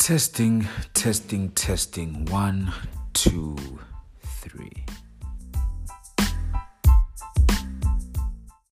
[0.00, 2.24] Testing, testing, testing.
[2.24, 2.72] One,
[3.12, 3.49] two.